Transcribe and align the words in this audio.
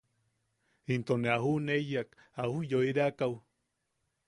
Into 0.93 1.13
ne 1.21 1.27
a 1.35 1.37
juʼuneiyak 1.43 2.09
a 2.41 2.43
ujyoireakaʼu. 2.57 3.35